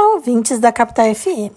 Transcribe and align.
Olá, 0.00 0.14
ouvintes 0.14 0.60
da 0.60 0.70
Capital 0.70 1.12
FM. 1.12 1.50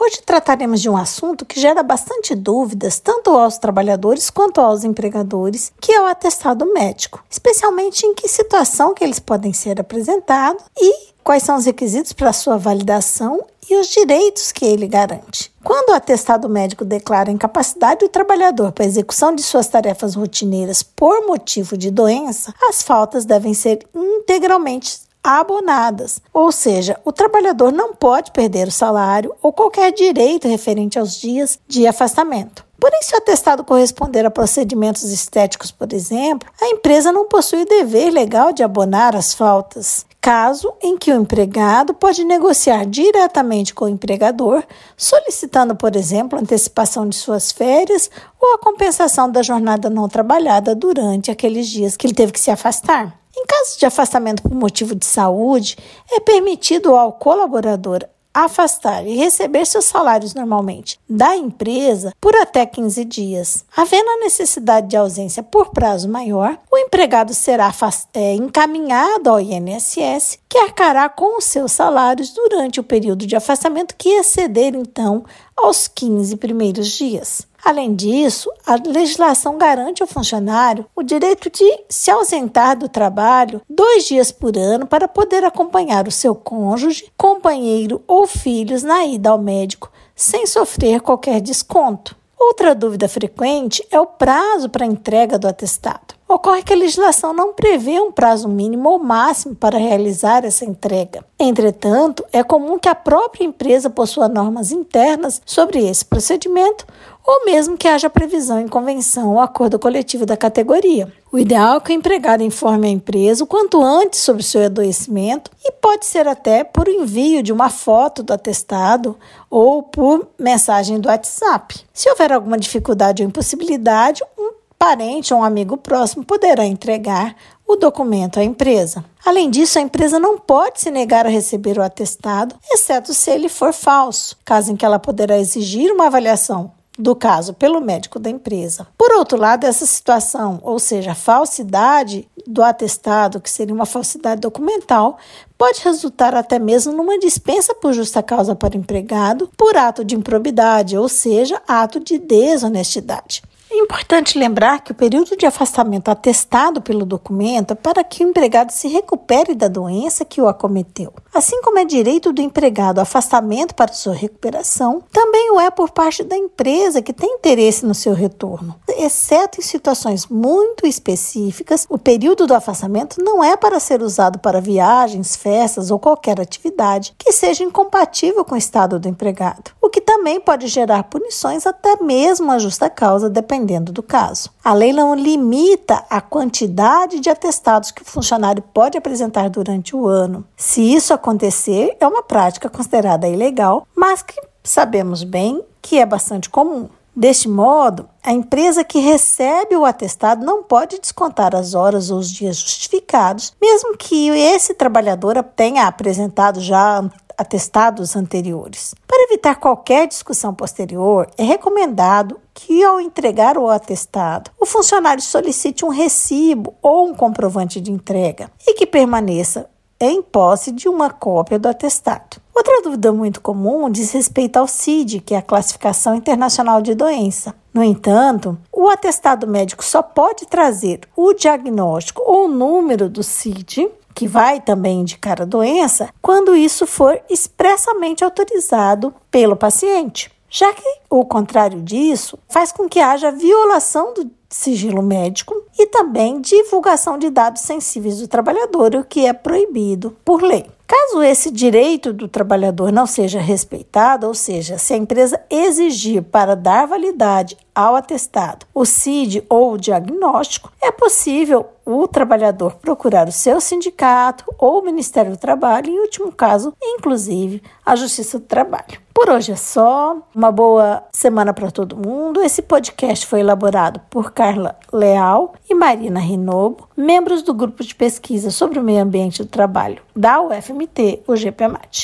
Hoje 0.00 0.20
trataremos 0.26 0.82
de 0.82 0.90
um 0.90 0.96
assunto 0.96 1.46
que 1.46 1.60
gera 1.60 1.80
bastante 1.80 2.34
dúvidas 2.34 2.98
tanto 2.98 3.30
aos 3.30 3.56
trabalhadores 3.56 4.30
quanto 4.30 4.60
aos 4.60 4.82
empregadores, 4.82 5.72
que 5.80 5.92
é 5.92 6.02
o 6.02 6.06
atestado 6.06 6.66
médico, 6.74 7.24
especialmente 7.30 8.04
em 8.04 8.12
que 8.12 8.26
situação 8.26 8.94
que 8.94 9.04
eles 9.04 9.20
podem 9.20 9.52
ser 9.52 9.80
apresentados 9.80 10.64
e 10.76 11.12
quais 11.22 11.44
são 11.44 11.56
os 11.56 11.66
requisitos 11.66 12.12
para 12.12 12.32
sua 12.32 12.58
validação 12.58 13.46
e 13.70 13.76
os 13.76 13.86
direitos 13.86 14.50
que 14.50 14.64
ele 14.64 14.88
garante. 14.88 15.54
Quando 15.62 15.90
o 15.90 15.94
atestado 15.94 16.48
médico 16.48 16.84
declara 16.84 17.30
incapacidade 17.30 18.00
do 18.00 18.08
trabalhador 18.08 18.72
para 18.72 18.84
a 18.84 18.88
execução 18.88 19.32
de 19.32 19.42
suas 19.44 19.68
tarefas 19.68 20.16
rotineiras 20.16 20.82
por 20.82 21.24
motivo 21.28 21.76
de 21.76 21.92
doença, 21.92 22.52
as 22.68 22.82
faltas 22.82 23.24
devem 23.24 23.54
ser 23.54 23.86
integralmente 23.94 25.04
abonadas, 25.24 26.20
ou 26.34 26.52
seja, 26.52 27.00
o 27.02 27.10
trabalhador 27.10 27.72
não 27.72 27.94
pode 27.94 28.30
perder 28.30 28.68
o 28.68 28.72
salário 28.72 29.34
ou 29.42 29.54
qualquer 29.54 29.90
direito 29.90 30.46
referente 30.46 30.98
aos 30.98 31.18
dias 31.18 31.58
de 31.66 31.86
afastamento. 31.86 32.62
Porém, 32.78 33.00
se 33.02 33.14
o 33.14 33.16
atestado 33.16 33.64
corresponder 33.64 34.26
a 34.26 34.30
procedimentos 34.30 35.04
estéticos, 35.04 35.70
por 35.70 35.90
exemplo, 35.94 36.50
a 36.60 36.66
empresa 36.66 37.10
não 37.10 37.26
possui 37.26 37.62
o 37.62 37.66
dever 37.66 38.10
legal 38.10 38.52
de 38.52 38.62
abonar 38.62 39.16
as 39.16 39.32
faltas, 39.32 40.04
caso 40.20 40.70
em 40.82 40.98
que 40.98 41.10
o 41.10 41.16
empregado 41.16 41.94
pode 41.94 42.24
negociar 42.24 42.84
diretamente 42.84 43.72
com 43.72 43.86
o 43.86 43.88
empregador, 43.88 44.62
solicitando, 44.98 45.74
por 45.74 45.96
exemplo, 45.96 46.38
antecipação 46.38 47.08
de 47.08 47.16
suas 47.16 47.50
férias 47.50 48.10
ou 48.38 48.54
a 48.54 48.58
compensação 48.58 49.30
da 49.30 49.42
jornada 49.42 49.88
não 49.88 50.06
trabalhada 50.06 50.74
durante 50.74 51.30
aqueles 51.30 51.66
dias 51.68 51.96
que 51.96 52.06
ele 52.06 52.14
teve 52.14 52.32
que 52.32 52.40
se 52.40 52.50
afastar. 52.50 53.23
Em 53.44 53.46
caso 53.46 53.78
de 53.78 53.84
afastamento 53.84 54.42
por 54.42 54.54
motivo 54.54 54.94
de 54.94 55.04
saúde, 55.04 55.76
é 56.10 56.18
permitido 56.18 56.96
ao 56.96 57.12
colaborador 57.12 58.08
afastar 58.32 59.06
e 59.06 59.14
receber 59.14 59.64
seus 59.64 59.84
salários 59.84 60.34
normalmente 60.34 60.98
da 61.08 61.36
empresa 61.36 62.12
por 62.20 62.34
até 62.34 62.66
15 62.66 63.04
dias. 63.04 63.64
Havendo 63.76 64.10
a 64.10 64.20
necessidade 64.20 64.88
de 64.88 64.96
ausência 64.96 65.42
por 65.42 65.70
prazo 65.70 66.08
maior, 66.08 66.58
o 66.72 66.76
empregado 66.76 67.32
será 67.32 67.72
é, 68.14 68.34
encaminhado 68.34 69.30
ao 69.30 69.40
INSS, 69.40 70.40
que 70.48 70.58
arcará 70.58 71.08
com 71.08 71.38
os 71.38 71.44
seus 71.44 71.70
salários 71.70 72.30
durante 72.30 72.80
o 72.80 72.84
período 72.84 73.24
de 73.26 73.36
afastamento 73.36 73.94
que 73.94 74.08
exceder, 74.08 74.74
então, 74.74 75.24
aos 75.56 75.86
15 75.86 76.36
primeiros 76.36 76.88
dias. 76.88 77.46
Além 77.64 77.94
disso, 77.94 78.50
a 78.66 78.74
legislação 78.74 79.56
garante 79.56 80.02
ao 80.02 80.08
funcionário 80.08 80.84
o 80.94 81.02
direito 81.02 81.48
de 81.50 81.64
se 81.88 82.10
ausentar 82.10 82.76
do 82.76 82.90
trabalho 82.90 83.62
dois 83.68 84.04
dias 84.04 84.30
por 84.30 84.58
ano 84.58 84.86
para 84.86 85.08
poder 85.08 85.42
acompanhar 85.44 86.06
o 86.06 86.12
seu 86.12 86.34
cônjuge, 86.34 87.10
companheiro 87.16 88.02
ou 88.06 88.26
filhos 88.26 88.82
na 88.82 89.06
ida 89.06 89.30
ao 89.30 89.38
médico 89.38 89.90
sem 90.14 90.46
sofrer 90.46 91.00
qualquer 91.00 91.40
desconto. 91.40 92.14
Outra 92.38 92.74
dúvida 92.74 93.08
frequente 93.08 93.84
é 93.90 93.98
o 93.98 94.06
prazo 94.06 94.68
para 94.68 94.84
entrega 94.84 95.38
do 95.38 95.48
atestado. 95.48 96.14
Ocorre 96.26 96.62
que 96.62 96.72
a 96.72 96.76
legislação 96.76 97.34
não 97.34 97.52
prevê 97.52 98.00
um 98.00 98.10
prazo 98.10 98.48
mínimo 98.48 98.88
ou 98.88 98.98
máximo 98.98 99.54
para 99.54 99.78
realizar 99.78 100.44
essa 100.44 100.64
entrega. 100.64 101.24
Entretanto, 101.38 102.24
é 102.32 102.42
comum 102.42 102.78
que 102.78 102.88
a 102.88 102.94
própria 102.94 103.44
empresa 103.44 103.90
possua 103.90 104.26
normas 104.26 104.72
internas 104.72 105.42
sobre 105.44 105.86
esse 105.86 106.04
procedimento 106.04 106.86
ou 107.26 107.44
mesmo 107.44 107.76
que 107.76 107.88
haja 107.88 108.10
previsão 108.10 108.60
em 108.60 108.68
convenção 108.68 109.32
ou 109.32 109.40
acordo 109.40 109.78
coletivo 109.78 110.26
da 110.26 110.36
categoria. 110.36 111.12
O 111.32 111.38
ideal 111.38 111.78
é 111.78 111.80
que 111.80 111.90
o 111.90 111.94
empregado 111.94 112.42
informe 112.42 112.86
a 112.86 112.90
empresa 112.90 113.44
o 113.44 113.46
quanto 113.46 113.82
antes 113.82 114.20
sobre 114.20 114.42
seu 114.42 114.64
adoecimento 114.64 115.50
e 115.64 115.72
pode 115.72 116.04
ser 116.06 116.28
até 116.28 116.64
por 116.64 116.86
envio 116.86 117.42
de 117.42 117.52
uma 117.52 117.70
foto 117.70 118.22
do 118.22 118.32
atestado 118.32 119.16
ou 119.50 119.82
por 119.82 120.28
mensagem 120.38 121.00
do 121.00 121.08
WhatsApp. 121.08 121.84
Se 121.92 122.08
houver 122.10 122.32
alguma 122.32 122.58
dificuldade 122.58 123.22
ou 123.22 123.28
impossibilidade, 123.28 124.22
um 124.38 124.53
parente 124.78 125.32
ou 125.32 125.40
um 125.40 125.44
amigo 125.44 125.76
próximo 125.76 126.24
poderá 126.24 126.64
entregar 126.64 127.34
o 127.66 127.76
documento 127.76 128.38
à 128.38 128.44
empresa. 128.44 129.04
Além 129.24 129.50
disso, 129.50 129.78
a 129.78 129.82
empresa 129.82 130.18
não 130.18 130.38
pode 130.38 130.80
se 130.80 130.90
negar 130.90 131.26
a 131.26 131.30
receber 131.30 131.78
o 131.78 131.82
atestado, 131.82 132.54
exceto 132.70 133.14
se 133.14 133.30
ele 133.30 133.48
for 133.48 133.72
falso, 133.72 134.36
caso 134.44 134.72
em 134.72 134.76
que 134.76 134.84
ela 134.84 134.98
poderá 134.98 135.38
exigir 135.38 135.90
uma 135.90 136.06
avaliação 136.06 136.72
do 136.98 137.16
caso 137.16 137.52
pelo 137.54 137.80
médico 137.80 138.18
da 138.18 138.30
empresa. 138.30 138.86
Por 138.96 139.12
outro 139.12 139.36
lado, 139.36 139.64
essa 139.64 139.84
situação, 139.84 140.60
ou 140.62 140.78
seja, 140.78 141.12
a 141.12 141.14
falsidade 141.14 142.28
do 142.46 142.62
atestado, 142.62 143.40
que 143.40 143.50
seria 143.50 143.74
uma 143.74 143.86
falsidade 143.86 144.40
documental, 144.40 145.18
pode 145.58 145.80
resultar 145.82 146.34
até 146.34 146.58
mesmo 146.58 146.92
numa 146.92 147.18
dispensa 147.18 147.74
por 147.74 147.92
justa 147.92 148.22
causa 148.22 148.54
para 148.54 148.74
o 148.74 148.78
empregado 148.78 149.50
por 149.56 149.76
ato 149.76 150.04
de 150.04 150.14
improbidade, 150.14 150.96
ou 150.96 151.08
seja, 151.08 151.60
ato 151.66 151.98
de 151.98 152.18
desonestidade. 152.18 153.42
Importante 153.84 154.38
lembrar 154.38 154.80
que 154.80 154.92
o 154.92 154.94
período 154.94 155.36
de 155.36 155.44
afastamento 155.44 156.08
atestado 156.08 156.80
pelo 156.80 157.04
documento 157.04 157.72
é 157.72 157.74
para 157.74 158.02
que 158.02 158.24
o 158.24 158.28
empregado 158.28 158.70
se 158.70 158.88
recupere 158.88 159.54
da 159.54 159.68
doença 159.68 160.24
que 160.24 160.40
o 160.40 160.48
acometeu. 160.48 161.12
Assim 161.34 161.60
como 161.60 161.78
é 161.78 161.84
direito 161.84 162.32
do 162.32 162.40
empregado 162.40 162.98
afastamento 162.98 163.74
para 163.74 163.92
sua 163.92 164.14
recuperação, 164.14 165.02
também 165.12 165.50
o 165.50 165.60
é 165.60 165.70
por 165.70 165.90
parte 165.90 166.24
da 166.24 166.34
empresa 166.34 167.02
que 167.02 167.12
tem 167.12 167.34
interesse 167.34 167.84
no 167.84 167.94
seu 167.94 168.14
retorno. 168.14 168.74
Exceto 168.88 169.60
em 169.60 169.62
situações 169.62 170.28
muito 170.28 170.86
específicas, 170.86 171.86
o 171.90 171.98
período 171.98 172.46
do 172.46 172.54
afastamento 172.54 173.22
não 173.22 173.44
é 173.44 173.54
para 173.54 173.78
ser 173.78 174.00
usado 174.00 174.38
para 174.38 174.62
viagens, 174.62 175.36
festas 175.36 175.90
ou 175.90 175.98
qualquer 175.98 176.40
atividade 176.40 177.14
que 177.18 177.32
seja 177.32 177.62
incompatível 177.62 178.46
com 178.46 178.54
o 178.54 178.58
estado 178.58 178.98
do 178.98 179.08
empregado, 179.08 179.72
o 179.82 179.90
que 179.90 180.00
também 180.00 180.40
pode 180.40 180.68
gerar 180.68 181.02
punições 181.04 181.66
até 181.66 182.02
mesmo 182.02 182.50
a 182.50 182.58
justa 182.58 182.88
causa, 182.88 183.28
dependendo 183.28 183.73
dependendo 183.74 183.92
do 183.92 184.02
caso. 184.02 184.50
A 184.62 184.72
lei 184.72 184.92
não 184.92 185.14
limita 185.14 186.04
a 186.08 186.20
quantidade 186.20 187.20
de 187.20 187.30
atestados 187.30 187.90
que 187.90 188.02
o 188.02 188.04
funcionário 188.04 188.62
pode 188.62 188.96
apresentar 188.96 189.48
durante 189.50 189.96
o 189.96 190.06
ano. 190.06 190.44
Se 190.56 190.80
isso 190.80 191.12
acontecer, 191.12 191.96
é 192.00 192.06
uma 192.06 192.22
prática 192.22 192.68
considerada 192.68 193.28
ilegal, 193.28 193.86
mas 193.94 194.22
que 194.22 194.40
sabemos 194.62 195.24
bem 195.24 195.62
que 195.82 195.98
é 195.98 196.06
bastante 196.06 196.48
comum. 196.48 196.88
Deste 197.16 197.48
modo, 197.48 198.08
a 198.24 198.32
empresa 198.32 198.82
que 198.82 198.98
recebe 198.98 199.76
o 199.76 199.84
atestado 199.84 200.44
não 200.44 200.64
pode 200.64 200.98
descontar 200.98 201.54
as 201.54 201.72
horas 201.72 202.10
ou 202.10 202.18
os 202.18 202.28
dias 202.28 202.56
justificados, 202.56 203.52
mesmo 203.62 203.96
que 203.96 204.30
esse 204.30 204.74
trabalhador 204.74 205.40
tenha 205.54 205.86
apresentado 205.86 206.60
já 206.60 207.04
atestados 207.36 208.16
anteriores. 208.16 208.94
Para 209.06 209.24
evitar 209.24 209.56
qualquer 209.56 210.06
discussão 210.06 210.54
posterior, 210.54 211.28
é 211.36 211.42
recomendado 211.42 212.40
que, 212.52 212.82
ao 212.84 213.00
entregar 213.00 213.58
o 213.58 213.68
atestado, 213.68 214.50
o 214.60 214.66
funcionário 214.66 215.22
solicite 215.22 215.84
um 215.84 215.88
recibo 215.88 216.74
ou 216.80 217.08
um 217.08 217.14
comprovante 217.14 217.80
de 217.80 217.90
entrega 217.90 218.50
e 218.66 218.74
que 218.74 218.86
permaneça 218.86 219.68
em 220.00 220.22
posse 220.22 220.70
de 220.70 220.88
uma 220.88 221.10
cópia 221.10 221.58
do 221.58 221.68
atestado. 221.68 222.36
Outra 222.54 222.82
dúvida 222.82 223.12
muito 223.12 223.40
comum 223.40 223.90
diz 223.90 224.12
respeito 224.12 224.58
ao 224.58 224.66
CID, 224.66 225.20
que 225.20 225.34
é 225.34 225.38
a 225.38 225.42
Classificação 225.42 226.14
Internacional 226.14 226.82
de 226.82 226.94
Doença. 226.94 227.54
No 227.72 227.82
entanto, 227.82 228.56
o 228.72 228.88
atestado 228.88 229.46
médico 229.46 229.84
só 229.84 230.02
pode 230.02 230.46
trazer 230.46 231.00
o 231.16 231.32
diagnóstico 231.32 232.22
ou 232.24 232.44
o 232.44 232.48
número 232.48 233.08
do 233.08 233.22
CID 233.22 233.88
que 234.14 234.28
vai 234.28 234.60
também 234.60 235.00
indicar 235.00 235.42
a 235.42 235.44
doença, 235.44 236.08
quando 236.22 236.54
isso 236.54 236.86
for 236.86 237.20
expressamente 237.28 238.22
autorizado 238.22 239.12
pelo 239.30 239.56
paciente. 239.56 240.30
Já 240.48 240.72
que 240.72 240.84
o 241.10 241.24
contrário 241.24 241.82
disso 241.82 242.38
faz 242.48 242.70
com 242.70 242.88
que 242.88 243.00
haja 243.00 243.32
violação 243.32 244.14
do 244.14 244.30
sigilo 244.48 245.02
médico 245.02 245.52
e 245.76 245.86
também 245.86 246.40
divulgação 246.40 247.18
de 247.18 247.28
dados 247.28 247.62
sensíveis 247.62 248.20
do 248.20 248.28
trabalhador, 248.28 248.94
o 248.94 249.04
que 249.04 249.26
é 249.26 249.32
proibido 249.32 250.16
por 250.24 250.42
lei. 250.42 250.66
Caso 250.86 251.22
esse 251.22 251.50
direito 251.50 252.12
do 252.12 252.28
trabalhador 252.28 252.92
não 252.92 253.04
seja 253.04 253.40
respeitado, 253.40 254.28
ou 254.28 254.34
seja, 254.34 254.78
se 254.78 254.94
a 254.94 254.96
empresa 254.96 255.40
exigir 255.50 256.22
para 256.22 256.54
dar 256.54 256.86
validade 256.86 257.56
ao 257.74 257.96
atestado 257.96 258.64
o 258.72 258.84
CID 258.84 259.44
ou 259.48 259.72
o 259.72 259.78
diagnóstico, 259.78 260.70
é 260.80 260.92
possível 260.92 261.66
o 261.84 262.08
trabalhador 262.08 262.76
procurar 262.76 263.28
o 263.28 263.32
seu 263.32 263.60
sindicato 263.60 264.44
ou 264.58 264.80
o 264.80 264.84
Ministério 264.84 265.32
do 265.32 265.36
Trabalho, 265.36 265.90
em 265.90 266.00
último 266.00 266.32
caso, 266.32 266.74
inclusive 266.82 267.62
a 267.84 267.94
Justiça 267.94 268.38
do 268.38 268.46
Trabalho. 268.46 269.04
Por 269.14 269.30
hoje 269.30 269.52
é 269.52 269.56
só. 269.56 270.16
Uma 270.34 270.50
boa 270.50 271.04
semana 271.12 271.54
para 271.54 271.70
todo 271.70 271.96
mundo. 271.96 272.42
Esse 272.42 272.60
podcast 272.60 273.24
foi 273.26 273.40
elaborado 273.40 274.00
por 274.10 274.32
Carla 274.32 274.76
Leal 274.92 275.54
e 275.70 275.74
Marina 275.74 276.18
Rinobo, 276.18 276.88
membros 276.96 277.42
do 277.42 277.54
grupo 277.54 277.84
de 277.84 277.94
pesquisa 277.94 278.50
sobre 278.50 278.78
o 278.78 278.82
meio 278.82 279.00
ambiente 279.00 279.42
do 279.42 279.48
trabalho 279.48 280.02
da 280.16 280.40
UFMT, 280.40 281.22
o 281.28 281.36
GPMAT. 281.36 282.02